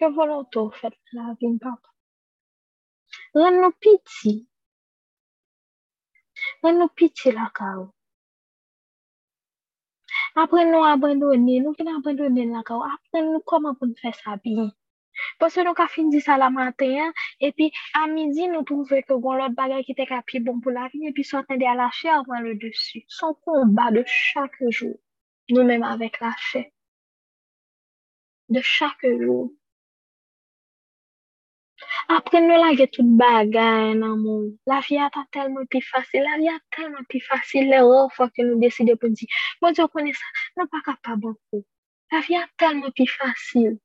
Volonté 0.06 0.60
fait 0.74 0.94
la 1.13 1.36
vie, 1.39 1.58
papa. 1.60 1.89
Rends-nous 3.34 3.72
pitié. 3.80 4.48
Rends-nous 6.63 6.89
pitié 6.89 7.32
la 7.32 7.51
cause. 7.54 7.89
Apprends-nous 10.36 10.84
à 10.84 10.92
abandonner, 10.92 11.60
nous 11.62 11.74
nous 11.77 11.98
abandonner 11.98 12.46
la 12.46 12.63
cause. 12.63 12.84
Apprends-nous 12.94 13.42
comment 13.46 13.75
nous 13.82 13.96
faire 13.96 14.16
ça 14.16 14.38
bien. 14.38 14.72
Parce 15.39 15.56
que 15.56 15.62
nous 15.62 15.74
avons 15.75 15.88
fini 15.88 16.22
ça 16.22 16.38
la 16.38 16.50
matin, 16.50 17.12
et 17.39 17.51
puis 17.51 17.72
à 17.94 18.08
midi, 18.08 18.48
nous 18.48 18.63
trouvons 18.63 19.01
que 19.01 19.13
l'autre 19.13 19.50
bagage 19.50 19.86
qui 19.86 19.94
était 19.94 20.08
plus 20.25 20.39
bon 20.39 20.60
pour 20.60 20.72
la 20.72 20.88
vie, 20.89 21.08
et 21.08 21.12
puis 21.12 21.24
s'entendait 21.24 21.66
à 21.66 21.75
la 21.75 21.89
chair 21.92 22.20
avant 22.20 22.39
le 22.39 22.56
dessus. 22.56 23.04
Son 23.08 23.34
combat 23.34 23.92
de 23.92 24.04
chaque 24.06 24.62
jour, 24.70 24.96
nous-mêmes 25.50 25.84
avec 25.84 26.20
la 26.20 26.36
chair. 26.38 26.66
De 28.50 28.62
chaque 28.62 29.06
jour. 29.06 29.51
Apre 32.15 32.39
nou 32.41 32.57
la 32.62 32.72
ge 32.79 32.88
tout 32.96 33.10
bagay 33.19 33.93
nan 34.01 34.15
moun. 34.24 34.46
La 34.69 34.79
viya 34.86 35.10
pa 35.13 35.25
telman 35.36 35.67
pi 35.72 35.81
fasil. 35.86 36.24
La 36.25 36.38
viya 36.41 36.55
telman 36.75 37.05
pi 37.12 37.22
fasil. 37.25 37.67
Le 37.72 37.81
ou 37.86 38.07
fwa 38.15 38.29
ke 38.34 38.46
nou 38.48 38.62
deside 38.63 38.96
pou 39.01 39.12
di. 39.13 39.27
Moun 39.62 39.75
diyo 39.77 39.89
kone 39.93 40.13
sa, 40.17 40.31
nou 40.57 40.72
pa 40.72 40.81
kapab 40.86 41.27
anpou. 41.31 41.62
La 42.13 42.24
viya 42.25 42.46
telman 42.62 42.96
pi 42.98 43.05
fasil. 43.12 43.75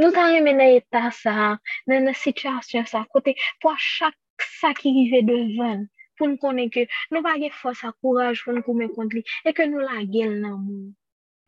Nou 0.00 0.12
tan 0.16 0.34
reme 0.34 0.52
nan 0.56 0.76
etan 0.80 1.10
sa, 1.12 1.54
nan 1.88 2.06
nan 2.08 2.16
situasyon 2.16 2.86
sa. 2.90 3.06
Kote 3.14 3.36
pou 3.62 3.72
a 3.72 3.78
chak 3.78 4.16
sa 4.60 4.74
ki 4.76 4.92
rive 4.98 5.24
devan. 5.28 5.88
Pou 6.20 6.28
nou 6.28 6.40
kone 6.40 6.68
ke 6.74 6.84
nou 7.14 7.24
pa 7.24 7.38
ge 7.40 7.48
fwa 7.56 7.72
sa 7.76 7.94
kouraj 8.02 8.44
pou 8.44 8.56
nou 8.56 8.66
koumen 8.66 8.92
kont 8.96 9.16
li. 9.16 9.24
E 9.48 9.56
ke 9.56 9.64
nou 9.70 9.80
la 9.84 10.02
gel 10.04 10.36
nan 10.42 10.56
moun. 10.60 10.86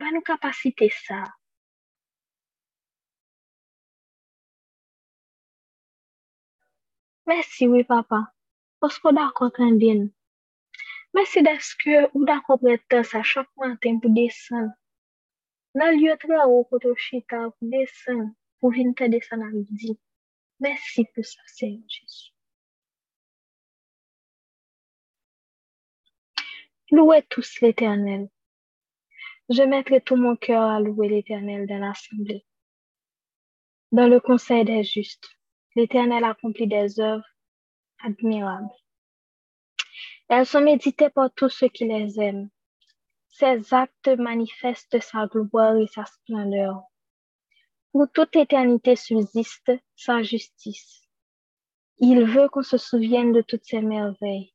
Ba 0.01 0.09
nou 0.13 0.25
kapasite 0.25 0.89
sa. 1.03 1.25
Merci, 7.25 7.67
oui, 7.67 7.83
papa. 7.83 8.33
Que 8.81 9.13
d'accord, 9.13 9.51
bien. 9.77 10.09
Merci 11.13 11.41
d'être 11.43 11.75
que 11.83 12.09
ou 12.13 12.25
d'accord 12.25 12.59
prêter 12.59 13.03
ça 13.03 13.23
chaque 13.23 13.55
matin 13.55 13.99
pour 13.99 14.11
descendre. 14.11 14.73
Dans 15.75 15.89
le 15.91 15.97
lieu 15.97 16.11
de 16.11 16.17
travail, 16.17 16.63
pour 16.69 16.97
chita, 16.97 17.49
pour 17.49 17.69
descendre, 17.69 18.31
pour 18.59 18.71
venir 18.71 18.93
te 18.95 19.05
descendre 19.05 19.43
à 19.43 19.49
midi. 19.49 19.99
Merci 20.59 21.05
pour 21.13 21.23
ça, 21.23 21.41
Seigneur 21.45 21.83
Jésus. 21.87 22.31
Louez 26.91 27.23
tous 27.29 27.61
l'Éternel. 27.61 28.29
Je 29.49 29.63
mettrai 29.63 30.01
tout 30.01 30.15
mon 30.15 30.35
cœur 30.35 30.63
à 30.63 30.79
louer 30.79 31.09
l'Éternel 31.09 31.67
dans 31.67 31.79
l'assemblée. 31.79 32.45
Dans 33.91 34.07
le 34.07 34.19
conseil 34.19 34.63
des 34.65 34.83
justes, 34.83 35.29
l'Éternel 35.75 36.23
accomplit 36.23 36.67
des 36.67 36.99
œuvres 36.99 37.25
admirables. 38.03 38.69
Elles 40.29 40.45
sont 40.45 40.61
méditées 40.61 41.09
par 41.09 41.31
tous 41.33 41.49
ceux 41.49 41.69
qui 41.69 41.85
les 41.85 42.19
aiment. 42.19 42.49
Ses 43.29 43.73
actes 43.73 44.09
manifestent 44.17 45.01
sa 45.01 45.27
gloire 45.27 45.75
et 45.77 45.87
sa 45.87 46.05
splendeur. 46.05 46.83
Pour 47.91 48.07
toute 48.11 48.35
éternité 48.35 48.95
subsiste 48.95 49.71
sa 49.95 50.23
justice. 50.23 51.07
Il 51.99 52.23
veut 52.25 52.49
qu'on 52.49 52.63
se 52.63 52.77
souvienne 52.77 53.31
de 53.31 53.41
toutes 53.41 53.65
ses 53.65 53.81
merveilles. 53.81 54.53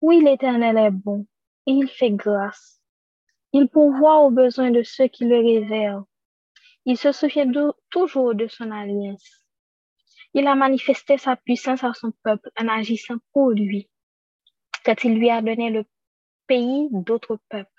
Oui, 0.00 0.22
l'Éternel 0.22 0.78
est 0.78 0.90
bon 0.90 1.26
et 1.66 1.72
il 1.72 1.88
fait 1.88 2.10
grâce. 2.10 2.80
Il 3.52 3.68
pourvoit 3.68 4.20
aux 4.20 4.30
besoins 4.30 4.70
de 4.70 4.82
ceux 4.82 5.08
qui 5.08 5.24
le 5.24 5.36
révèrent. 5.36 6.04
Il 6.84 6.96
se 6.96 7.12
souvient 7.12 7.50
toujours 7.90 8.34
de 8.34 8.46
son 8.48 8.70
alliance. 8.70 9.37
Il 10.34 10.46
a 10.46 10.54
manifesté 10.54 11.18
sa 11.18 11.36
puissance 11.36 11.84
à 11.84 11.92
son 11.94 12.12
peuple 12.22 12.50
en 12.60 12.68
agissant 12.68 13.16
pour 13.32 13.50
lui, 13.50 13.88
quand 14.84 15.04
il 15.04 15.14
lui 15.14 15.30
a 15.30 15.40
donné 15.40 15.70
le 15.70 15.84
pays 16.46 16.88
d'autres 16.90 17.38
peuples. 17.48 17.70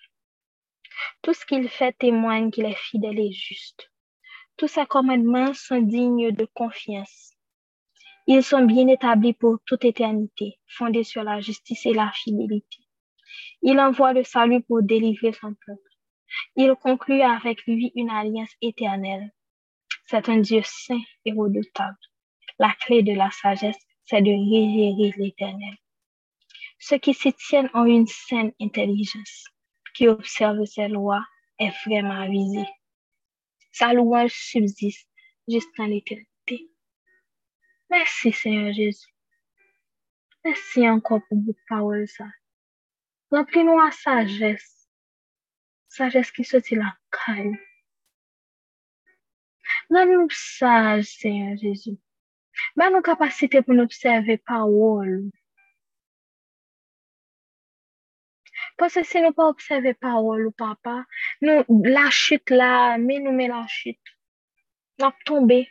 Tout 1.22 1.34
ce 1.34 1.46
qu'il 1.46 1.70
fait 1.70 1.94
témoigne 1.98 2.52
qu'il 2.52 2.66
est 2.66 2.78
fidèle 2.78 3.20
et 3.20 3.32
juste. 3.32 3.92
Tous 4.58 4.68
ses 4.68 4.86
commandements 4.86 5.54
sont 5.54 5.82
dignes 5.82 6.32
de 6.32 6.46
confiance. 6.54 7.34
Ils 8.28 8.44
sont 8.44 8.66
bien 8.66 8.88
établis 8.88 9.34
pour 9.34 9.60
toute 9.66 9.86
éternité, 9.86 10.60
fondés 10.68 11.04
sur 11.04 11.24
la 11.24 11.40
justice 11.40 11.86
et 11.86 11.94
la 11.94 12.12
fidélité. 12.12 12.84
Il 13.62 13.80
envoie 13.80 14.14
le 14.14 14.24
salut 14.24 14.62
pour 14.64 14.84
délivrer 14.84 15.34
son 15.34 15.54
peuple. 15.66 15.90
Il 16.56 16.76
conclut 16.76 17.22
avec 17.22 17.66
lui 17.66 17.92
une 17.96 18.10
alliance 18.10 18.54
éternelle. 18.62 19.32
C'est 20.06 20.30
un 20.30 20.38
Dieu 20.38 20.62
saint 20.64 21.02
et 21.26 21.32
redoutable. 21.32 21.98
La 22.60 22.74
clé 22.82 23.04
de 23.04 23.14
la 23.14 23.32
sagesse, 23.32 23.80
c'est 24.06 24.22
de 24.22 24.30
révérer 24.30 25.14
l'éternel. 25.18 25.78
Ceux 26.78 26.98
qui 26.98 27.14
s'y 27.14 27.34
tiennent 27.34 27.70
ont 27.74 27.86
une 27.86 28.08
saine 28.08 28.52
intelligence, 28.62 29.46
qui 29.94 30.08
observe 30.08 30.66
ses 30.66 30.88
lois 30.88 31.26
est 31.58 31.72
vraiment 31.86 32.22
avisé. 32.22 32.66
Sa 33.72 33.94
louange 33.94 34.34
subsiste 34.34 35.08
jusqu'à 35.48 35.88
l'éternité. 35.88 36.70
Merci 37.90 38.32
Seigneur 38.32 38.74
Jésus. 38.74 39.08
Merci 40.44 40.88
encore 40.90 41.22
pour 41.28 41.40
vos 41.42 41.56
paroles. 41.68 42.08
Remplis-nous 43.32 43.80
à 43.80 43.92
sagesse. 43.92 44.90
Sagesse 45.88 46.32
qui 46.32 46.44
sortit 46.44 46.76
la 46.76 46.98
caille. 47.12 47.60
Rends-nous 49.90 50.28
sages, 50.30 51.06
Seigneur 51.06 51.58
Jésus. 51.58 51.98
Ban 52.78 52.94
nou 52.96 53.06
kapasite 53.06 53.62
pou 53.66 53.78
nou 53.78 53.90
obseve 53.90 54.40
pa 54.48 54.64
wol. 54.68 55.30
Pwese 58.80 59.04
se 59.08 59.22
nou 59.24 59.36
pa 59.36 59.50
obseve 59.52 59.96
pa 60.04 60.14
wol 60.20 60.46
ou 60.50 60.56
pa 60.56 60.74
pa, 60.84 61.00
nou 61.44 61.82
la 61.88 62.08
chit 62.16 62.54
la, 62.54 62.98
men 63.02 63.26
nou 63.26 63.36
men 63.36 63.52
la 63.54 63.66
chit. 63.72 64.00
Nap 65.00 65.20
tombe. 65.28 65.64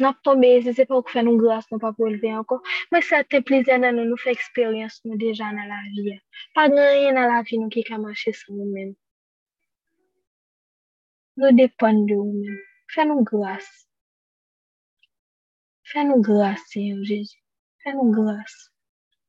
Nap 0.00 0.20
tombe, 0.24 0.50
se 0.64 0.72
se 0.76 0.86
pa 0.88 0.96
ou 0.96 1.04
kwen 1.06 1.26
nou 1.28 1.40
gras 1.40 1.68
nou 1.70 1.80
pa 1.82 1.92
pou 1.96 2.08
leve 2.08 2.32
anko. 2.32 2.60
Mwen 2.92 3.04
sa 3.04 3.22
te 3.24 3.42
plize 3.44 3.76
nan 3.78 3.96
nou 3.98 4.08
nou 4.08 4.20
fe 4.20 4.32
eksperyans 4.32 5.00
nou 5.04 5.20
deja 5.20 5.52
nan 5.52 5.68
la 5.68 5.80
vi. 5.92 6.16
Pa 6.56 6.66
ganyen 6.72 7.16
nan 7.18 7.28
la 7.28 7.42
vi 7.48 7.60
nou 7.60 7.72
ki 7.72 7.84
kamache 7.88 8.32
sa 8.36 8.52
nou 8.56 8.68
men. 8.72 8.94
Nou 11.40 11.52
depan 11.56 12.04
de 12.08 12.16
ou 12.20 12.32
men. 12.32 12.60
Fè 12.92 13.04
nou 13.08 13.24
gras. 13.28 13.68
Fais-nous 15.92 16.22
grâce, 16.22 16.60
Seigneur 16.68 17.04
Jésus. 17.04 17.42
Fais-nous 17.82 18.10
grâce. 18.12 18.70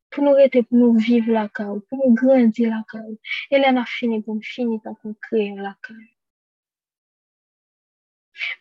Pour 0.10 0.24
nous 0.24 0.34
rester, 0.34 0.63
pour 0.63 0.77
nous 0.77 0.98
vivre 0.98 1.32
la 1.32 1.50
cause, 1.50 1.82
pour 1.89 2.08
nous 2.08 2.13
grandir 2.13 2.70
la 2.70 2.84
cause. 2.89 3.17
Et 3.51 3.60
là, 3.60 3.72
on 3.74 3.77
a 3.77 3.86
fini 3.86 4.22
pour 4.22 4.36
nous 4.36 4.41
finir 4.41 4.79
pour 4.82 5.13
créer 5.20 5.53
la 5.55 5.75
cause. 5.86 5.98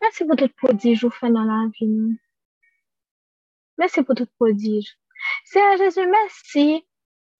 Merci 0.01 0.25
pour 0.25 0.37
tout 0.37 0.49
prodige 0.49 1.05
vous 1.05 1.11
fait 1.11 1.31
dans 1.31 1.45
la 1.45 1.69
vie. 1.79 2.19
Merci 3.79 4.03
pour 4.03 4.15
tout 4.15 4.27
prodige. 4.37 4.97
Seigneur 5.45 5.77
Jésus, 5.79 6.07
merci 6.07 6.85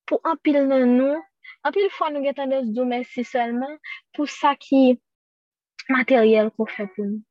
pour 0.07 0.21
un 0.25 0.37
pile 0.37 0.69
de 0.69 0.85
nous. 0.85 1.21
Un 1.65 1.73
pile 1.73 1.91
fois, 1.91 2.11
nous 2.11 2.25
avons 2.25 2.63
dire 2.63 2.87
merci 2.87 3.25
seulement 3.25 3.77
pour 4.13 4.29
ça 4.29 4.55
qui 4.57 4.91
est 4.91 5.01
matériel 5.89 6.51
qu'on 6.51 6.67
fait 6.67 6.87
pour 6.95 7.05
nous. 7.05 7.23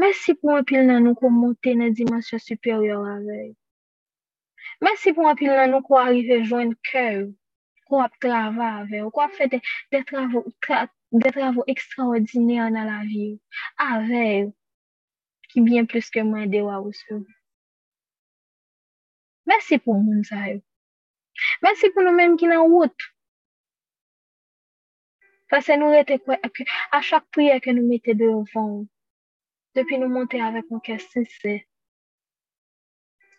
Mersi 0.00 0.34
pou 0.40 0.56
anpil 0.56 0.84
nan 0.88 1.04
nou 1.06 1.18
kon 1.20 1.34
monte 1.34 1.72
nan 1.78 1.94
dimensyon 1.96 2.42
superior 2.42 3.06
avey. 3.14 3.48
Mersi 4.84 5.12
pou 5.16 5.28
anpil 5.30 5.52
nan 5.52 5.72
nou 5.74 5.84
kon 5.86 6.02
arrive 6.02 6.42
jwen 6.44 6.74
kèw, 6.90 7.26
kon 7.88 8.04
ap 8.04 8.16
trava 8.22 8.68
avey, 8.82 9.04
kon 9.14 9.26
ap 9.26 9.34
fè 9.38 9.48
de, 9.52 9.60
de 9.94 10.02
travou 10.10 10.52
tra, 10.64 10.84
ekstraordinèr 11.74 12.70
nan 12.74 12.90
la 12.90 13.00
vi. 13.08 13.28
Avey, 13.88 14.46
ki 15.52 15.64
byen 15.66 15.88
plus 15.90 16.10
ke 16.12 16.24
mwen 16.26 16.50
dewa 16.52 16.80
ou 16.82 16.92
sou. 16.96 17.22
Mersi 19.46 19.78
pou 19.78 20.00
moun 20.00 20.24
zayou. 20.26 20.60
Mersi 21.62 21.92
pou 21.94 22.04
nou 22.04 22.16
menm 22.16 22.36
ki 22.40 22.48
nan 22.50 22.66
wout. 22.72 23.12
Fase 25.52 25.76
nou 25.78 25.94
rete 25.94 26.18
kwe, 26.24 26.40
a 26.96 27.00
chak 27.08 27.28
priye 27.32 27.60
ke 27.62 27.72
nou 27.76 27.86
mette 27.86 28.16
de 28.18 28.26
yon 28.32 28.46
fon 28.50 28.70
ou. 28.80 28.84
Depuis 29.76 29.98
nous 29.98 30.08
monter 30.08 30.40
avec 30.40 30.64
un 30.72 30.80
cœur 30.80 31.00
sincère, 31.00 31.60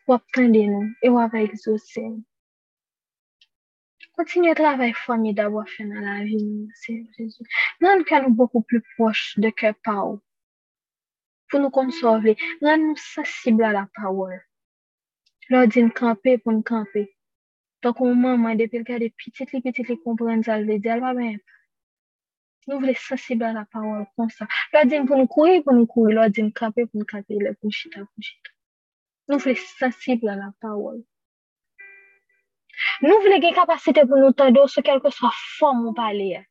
ou 0.08 0.14
attendre 0.14 0.66
nous 0.66 0.90
et 1.02 1.10
ou 1.10 1.20
avec 1.20 1.52
exaucer. 1.52 2.08
Continuez 4.14 4.50
le 4.50 4.56
travail 4.56 4.94
formidable 4.94 5.60
à 5.60 5.66
faire 5.66 5.88
dans 5.88 6.00
la 6.00 6.24
vie, 6.24 6.68
Seigneur 6.74 7.08
Jésus. 7.18 7.44
Rends 7.82 8.22
nous 8.24 8.34
beaucoup 8.34 8.62
plus 8.62 8.82
proches 8.96 9.38
de 9.38 9.50
cœur 9.50 9.76
par 9.84 10.18
pour 11.50 11.60
nous 11.62 11.70
consoler, 11.70 12.36
rends-nous 12.62 12.96
sensibles 12.98 13.64
à 13.64 13.72
la 13.72 13.90
parole. 13.96 14.42
Leur 15.50 15.68
dire 15.68 15.94
camper 15.94 16.38
pour 16.38 16.52
nous 16.52 16.62
camper. 16.62 17.16
Donc, 17.82 18.02
au 18.02 18.14
moment, 18.14 18.54
depuis 18.54 18.84
que 18.84 18.98
des 18.98 19.12
petites, 19.12 19.52
les 19.54 19.62
petites, 19.62 19.88
les 19.88 19.98
comprennent, 19.98 20.44
ça 20.44 20.62
veut 20.62 20.78
Nou 22.68 22.82
vle 22.84 22.94
sensibla 23.00 23.54
la 23.56 23.64
parol 23.72 24.04
kon 24.16 24.32
sa. 24.34 24.46
La 24.76 24.84
di 24.84 24.98
m 25.00 25.06
pou 25.08 25.16
nou 25.20 25.30
koui, 25.32 25.62
pou 25.64 25.76
nou 25.76 25.88
koui. 25.88 26.12
La 26.16 26.28
di 26.28 26.44
m 26.44 26.52
kape, 26.52 26.84
pou 26.90 27.00
nou 27.00 27.08
kape. 27.08 27.40
La 27.40 27.54
pou 27.56 27.72
chita, 27.72 28.04
pou 28.04 28.28
chita. 28.28 28.52
Nou 29.32 29.40
vle 29.44 29.56
sensibla 29.62 30.36
la 30.36 30.52
parol. 30.64 31.00
Nou 33.06 33.24
vle 33.24 33.40
gen 33.44 33.56
kapasite 33.56 34.04
pou 34.10 34.20
nou 34.20 34.36
tando 34.36 34.68
sou 34.68 34.84
kelke 34.86 35.14
swa 35.16 35.32
fòm 35.58 35.88
ou 35.88 35.96
pale. 35.96 36.44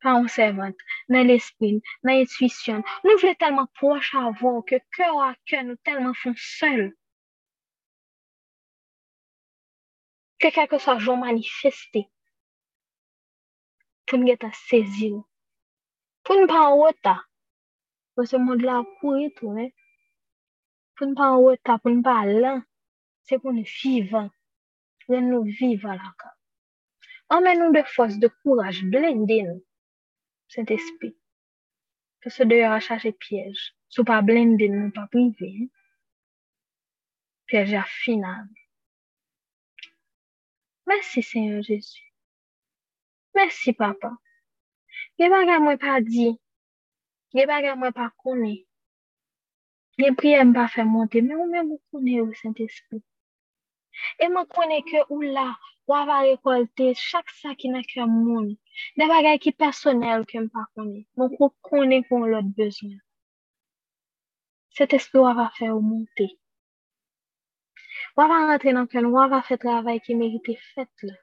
Pa 0.00 0.14
an 0.16 0.30
servant, 0.32 0.80
nan 1.12 1.28
l'espil, 1.28 1.76
nan 2.08 2.22
etwisyon. 2.24 2.80
Nou 3.04 3.20
vle 3.20 3.36
telman 3.36 3.68
proche 3.76 4.16
avon 4.16 4.62
ke 4.64 4.80
kè 4.96 5.10
ou 5.12 5.20
a 5.20 5.34
kè 5.44 5.60
nou 5.66 5.76
telman 5.84 6.16
fon 6.16 6.36
sel. 6.40 6.86
Ke 10.40 10.48
kelke 10.56 10.80
swa 10.80 10.96
joun 10.96 11.20
manifesti. 11.20 12.06
Pou 14.08 14.16
nou 14.16 14.32
get 14.32 14.48
a 14.48 14.56
sezi 14.56 15.12
ou. 15.12 15.26
Pas 16.46 16.70
en 16.70 16.76
retard. 16.76 17.28
Parce 18.14 18.30
que 18.30 18.36
ce 18.36 19.00
courir 19.00 19.30
tout, 19.36 19.50
hein. 19.50 19.68
Pour 20.96 21.06
nous 21.06 21.14
pas 21.14 21.30
en 21.30 21.42
retard, 21.42 21.80
pour 21.80 21.90
nous 21.90 22.02
pas 22.02 22.26
lent. 22.26 22.62
C'est 23.22 23.38
pour 23.38 23.52
nous 23.52 23.64
vivre. 23.82 24.30
Pour 25.06 25.20
nous 25.20 25.42
vivre 25.44 25.88
là. 25.88 26.14
Emmène-nous 27.30 27.72
de 27.72 27.82
force, 27.86 28.18
de 28.18 28.28
courage, 28.42 28.84
blindez 28.84 29.42
nous. 29.42 29.64
Saint-Esprit. 30.48 31.16
Que 32.20 32.44
dehors 32.44 32.72
à 32.72 32.80
chercher 32.80 33.12
piège. 33.12 33.74
Si 33.88 34.02
pas 34.04 34.20
blindé, 34.20 34.68
nous 34.68 34.90
pas 34.90 35.06
privé. 35.06 35.56
Hein. 35.62 35.66
Piège 37.46 37.74
à 37.74 37.84
final. 37.84 38.46
Merci 40.86 41.22
Seigneur 41.22 41.62
Jésus. 41.62 42.12
Merci 43.34 43.72
papa. 43.72 44.12
Ge 45.20 45.28
bagay 45.28 45.58
mwen 45.60 45.76
pa 45.76 46.00
di. 46.00 46.30
Ge 47.36 47.44
bagay 47.50 47.76
mwen 47.76 47.92
pa 47.92 48.08
kone. 48.22 48.54
Ge 50.00 50.12
priye 50.16 50.38
mwen 50.40 50.54
pa 50.56 50.64
fè 50.72 50.86
monte. 50.88 51.20
Ou 51.20 51.44
mwen 51.44 51.66
mwen 51.68 51.80
kone 51.92 52.14
ou 52.22 52.36
Saint-Esprit. 52.40 53.04
Et 54.16 54.32
mwen 54.32 54.48
kone 54.48 54.80
que 54.88 55.04
ou 55.12 55.20
la 55.20 55.50
ou 55.90 55.92
va 55.92 56.20
récolter 56.20 56.94
chaque 56.94 57.28
sa 57.30 57.54
qui 57.54 57.68
n'a 57.68 57.82
qu'un 57.82 58.06
monde. 58.06 58.56
Des 58.96 59.06
bagages 59.06 59.40
qui 59.40 59.52
personnels 59.52 60.24
que 60.24 60.46
pas 60.46 60.66
connaît. 60.74 61.06
Donc, 61.16 61.32
on 61.40 61.50
connaît 61.60 62.04
qu'on 62.04 62.32
a 62.32 62.40
besoin. 62.42 62.96
Cet 64.70 64.94
esprit 64.94 65.18
va 65.18 65.50
faire 65.58 65.74
monter. 65.74 66.38
On 68.16 68.26
va 68.26 68.46
rentrer 68.46 68.72
dans 68.72 68.86
le 68.90 69.06
on 69.06 69.28
va 69.28 69.42
faire 69.42 69.58
travail 69.58 70.00
qui 70.00 70.14
mérite 70.14 70.56
fait 70.74 70.88
là. 71.02 71.14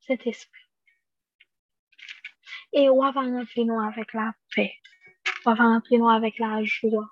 Cet 0.00 0.26
esprit. 0.26 0.65
Et 2.78 2.90
on 2.90 3.10
va 3.10 3.22
nous 3.22 3.80
avec 3.80 4.12
la 4.12 4.34
paix. 4.54 4.74
On 5.46 5.54
va 5.54 5.80
nous 5.90 6.08
avec 6.10 6.38
la 6.38 6.62
joie. 6.62 7.08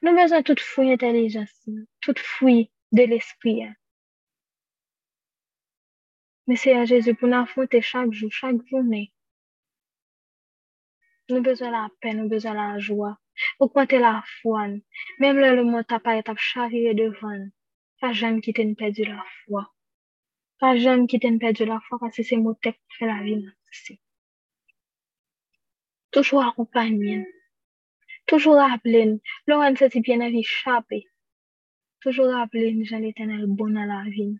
Nous 0.00 0.14
besoin 0.14 0.38
de 0.38 0.44
toute 0.44 0.60
fouille 0.60 0.92
intelligence, 0.92 1.68
toute 2.00 2.18
fouille 2.18 2.70
de 2.92 3.02
l'esprit. 3.02 3.64
Hein. 3.64 3.74
Mais 6.46 6.56
c'est 6.56 6.72
à 6.72 6.86
Jésus 6.86 7.14
pour 7.14 7.28
nous 7.28 7.36
affronter 7.36 7.82
chaque 7.82 8.10
jour, 8.10 8.32
chaque 8.32 8.66
journée. 8.70 9.12
Nous 11.28 11.42
besoin 11.42 11.68
de 11.68 11.72
la 11.72 11.88
paix, 12.00 12.14
nous 12.14 12.30
besoin 12.30 12.52
de 12.52 12.56
la 12.56 12.78
joie. 12.78 13.18
Augmenter 13.58 13.98
la 13.98 14.24
foi. 14.40 14.66
Même 15.18 15.38
là, 15.38 15.54
le 15.54 15.62
monde 15.62 15.86
t'a 15.86 16.00
pas 16.00 16.16
été 16.16 16.32
charrié 16.38 16.94
devant. 16.94 17.48
Pas 18.00 18.14
jamais 18.14 18.40
quitter 18.40 18.62
une 18.62 18.76
perdu 18.76 19.04
la 19.04 19.22
foi. 19.44 19.74
Pas 20.58 20.76
jamais 20.76 21.06
quitter 21.06 21.28
une 21.28 21.38
perdu 21.38 21.64
la 21.64 21.80
foi 21.80 21.98
parce 21.98 22.16
que 22.16 22.22
c'est 22.22 22.36
mon 22.36 22.54
texte 22.54 22.80
qui 22.90 22.96
fait 22.98 23.06
la 23.06 23.22
vie. 23.22 23.48
Toujours 26.10 26.44
accompagné. 26.44 27.26
Toujours 28.26 28.56
rappelé. 28.56 29.20
Laurent, 29.46 29.74
c'est 29.76 30.00
bien 30.00 30.18
la 30.18 30.30
vie 30.30 30.40
échappé. 30.40 31.06
Toujours 32.00 32.30
rappeler, 32.30 32.84
Jean 32.84 32.98
l'éternel 32.98 33.46
bon 33.46 33.76
à 33.76 33.86
la 33.86 34.04
vie. 34.10 34.38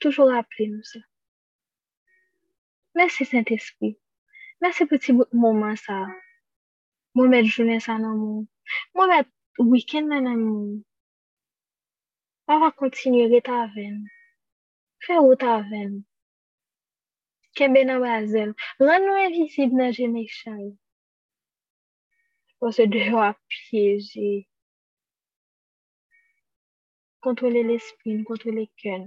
Toujours 0.00 0.30
rappeler 0.30 0.68
nous 0.68 0.82
ça. 0.82 0.98
Merci 2.94 3.24
Saint-Esprit. 3.24 3.98
Merci 4.60 4.86
petit 4.86 5.12
moment 5.32 5.76
ça. 5.76 6.06
Moi 7.14 7.28
mettre 7.28 7.48
journée 7.48 7.78
ça 7.78 7.98
dans 7.98 8.16
mon. 8.16 8.46
Moi 8.94 9.06
mettre 9.06 9.30
week-end 9.58 10.06
dans 10.06 10.22
mon. 10.22 10.82
On 10.82 10.82
va 12.48 12.70
continuer 12.70 13.40
ta 13.42 13.66
veine. 13.74 14.06
Fais 15.00 15.18
où 15.18 15.34
ta 15.34 15.60
veine? 15.62 16.04
Kembe 17.56 17.84
nan 17.84 18.00
bazel. 18.00 18.54
Rends-nous 18.78 19.18
invisible 19.26 19.78
dans 19.78 19.92
génération. 19.92 20.76
Parce 22.60 22.76
que 22.76 22.86
dehors 22.86 23.34
piéger 23.48 24.48
contrôler 27.26 27.64
l'esprit, 27.64 28.22
contrôler 28.22 28.66
le 28.66 28.82
cœur 28.82 29.06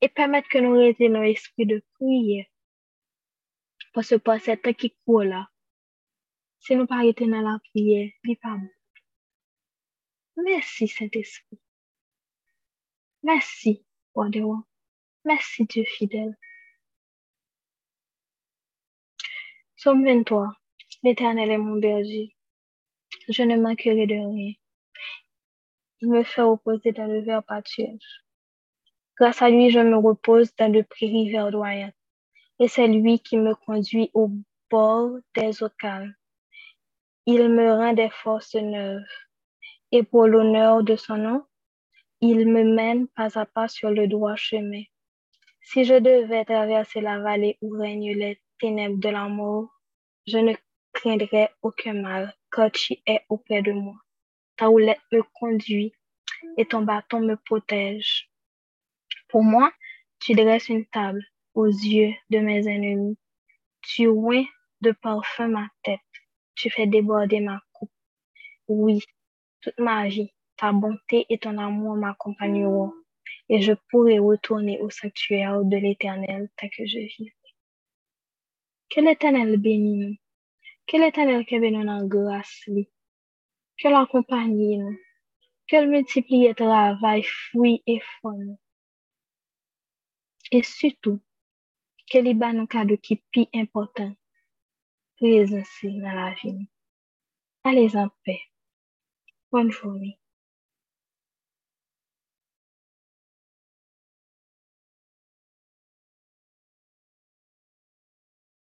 et 0.00 0.08
permettre 0.08 0.48
que 0.48 0.58
nous 0.58 0.78
restions 0.78 1.10
dans 1.10 1.22
l'esprit 1.22 1.66
de 1.66 1.82
prière. 1.94 2.46
Parce 3.92 4.10
que 4.10 4.14
pour 4.14 4.38
cette 4.40 4.72
qui 4.76 4.94
court 5.04 5.24
là, 5.24 5.48
si 6.60 6.76
nous 6.76 6.86
pas 6.86 7.02
dans 7.02 7.40
la 7.40 7.58
prière, 7.70 8.10
n'est 8.24 8.36
pas 8.36 8.56
bon. 8.56 8.70
Merci 10.36 10.86
Saint-Esprit. 10.86 11.58
Merci, 13.24 13.84
roi 14.14 14.28
de 14.28 14.42
Merci 15.24 15.64
Dieu 15.64 15.82
fidèle. 15.84 16.36
Somme 19.76 20.04
23. 20.04 20.54
L'Éternel 21.02 21.50
est 21.50 21.58
mon 21.58 21.78
berger. 21.78 22.36
Je 23.28 23.42
ne 23.42 23.56
manquerai 23.56 24.06
de 24.06 24.14
rien. 24.14 24.52
Il 26.00 26.10
me 26.10 26.22
fait 26.22 26.42
reposer 26.42 26.92
dans 26.92 27.06
le 27.06 27.20
vert 27.20 27.42
pâturage. 27.42 28.24
Grâce 29.16 29.42
à 29.42 29.50
lui, 29.50 29.70
je 29.70 29.80
me 29.80 29.96
repose 29.96 30.54
dans 30.54 30.72
le 30.72 30.84
prairie 30.84 31.30
verdoyant. 31.30 31.92
Et 32.60 32.68
c'est 32.68 32.86
lui 32.86 33.18
qui 33.18 33.36
me 33.36 33.54
conduit 33.54 34.10
au 34.14 34.30
bord 34.70 35.18
des 35.34 35.62
eaux 35.62 35.70
calmes. 35.80 36.14
Il 37.26 37.48
me 37.48 37.72
rend 37.72 37.94
des 37.94 38.10
forces 38.10 38.54
neuves. 38.54 39.02
Et 39.90 40.04
pour 40.04 40.28
l'honneur 40.28 40.84
de 40.84 40.94
son 40.94 41.16
nom, 41.16 41.44
il 42.20 42.48
me 42.48 42.64
mène 42.64 43.08
pas 43.08 43.38
à 43.38 43.46
pas 43.46 43.68
sur 43.68 43.90
le 43.90 44.08
droit 44.08 44.36
chemin. 44.36 44.82
Si 45.62 45.84
je 45.84 45.94
devais 45.94 46.44
traverser 46.44 47.00
la 47.00 47.18
vallée 47.18 47.58
où 47.60 47.70
règnent 47.78 48.14
les 48.14 48.40
ténèbres 48.58 48.98
de 48.98 49.08
la 49.08 49.28
mort, 49.28 49.68
je 50.26 50.38
ne 50.38 50.54
craindrais 50.92 51.50
aucun 51.62 51.94
mal, 51.94 52.34
car 52.50 52.70
tu 52.70 52.94
es 53.06 53.20
auprès 53.28 53.62
de 53.62 53.72
moi 53.72 53.94
ta 54.58 54.68
houlette 54.68 55.00
me 55.12 55.22
conduit 55.22 55.94
et 56.58 56.66
ton 56.66 56.82
bâton 56.82 57.20
me 57.20 57.36
protège. 57.36 58.28
Pour 59.28 59.42
moi, 59.42 59.72
tu 60.20 60.34
dresses 60.34 60.68
une 60.68 60.84
table 60.86 61.24
aux 61.54 61.66
yeux 61.66 62.12
de 62.30 62.38
mes 62.40 62.66
ennemis. 62.68 63.16
Tu 63.82 64.08
oins 64.08 64.44
de 64.80 64.90
parfum 64.90 65.48
ma 65.48 65.68
tête. 65.84 66.00
Tu 66.56 66.70
fais 66.70 66.86
déborder 66.86 67.40
ma 67.40 67.60
coupe. 67.72 67.92
Oui, 68.66 69.00
toute 69.60 69.78
ma 69.78 70.08
vie, 70.08 70.32
ta 70.58 70.72
bonté 70.72 71.26
et 71.30 71.38
ton 71.38 71.56
amour 71.56 71.96
m'accompagneront 71.96 72.92
et 73.48 73.62
je 73.62 73.72
pourrai 73.90 74.18
retourner 74.18 74.78
au 74.80 74.90
sanctuaire 74.90 75.64
de 75.64 75.76
l'Éternel 75.76 76.50
tant 76.56 76.68
que 76.68 76.86
je 76.86 76.98
vivrai. 76.98 77.34
Que 78.90 79.00
l'Éternel 79.00 79.56
bénisse. 79.56 80.18
Que 80.86 80.96
l'Éternel 80.98 81.46
qui 81.46 81.58
bénisse 81.58 81.88
en 81.88 82.06
grâce, 82.06 82.62
lui 82.66 82.88
qu'elle 83.78 83.94
accompagne 83.94 84.78
nous, 84.78 85.86
multiplie 85.86 86.48
le 86.48 86.54
travail, 86.54 87.22
fruits 87.22 87.82
et 87.86 88.00
fonds. 88.20 88.58
Et 90.50 90.62
surtout, 90.62 91.20
qu'elle 92.06 92.26
ait 92.26 92.42
un 92.42 92.66
cadeau 92.66 92.96
qui 92.96 93.14
est 93.14 93.24
plus 93.30 93.46
important, 93.54 94.12
présent 95.16 95.62
dans 95.84 96.14
la 96.14 96.34
vie. 96.34 96.68
Allez 97.64 97.96
en 97.96 98.08
paix. 98.24 98.40
Bonne 99.52 99.70
journée. 99.70 100.17